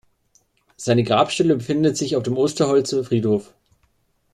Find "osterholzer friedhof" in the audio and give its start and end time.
2.35-3.53